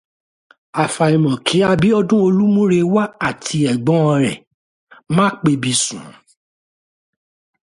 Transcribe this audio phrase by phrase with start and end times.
[0.83, 4.41] Àfàìmọ̀ kí Abíọ́dún Olúmúrewá àti ẹ̀gbọ́n ẹ̀
[5.15, 6.05] má pebi sùn